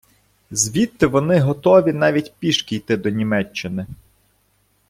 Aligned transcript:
Звідти 0.51 1.07
вони 1.07 1.39
готові 1.39 1.93
навіть 1.93 2.33
пішки 2.39 2.75
йти 2.75 2.97
до 2.97 3.09
Німеччини. 3.09 3.85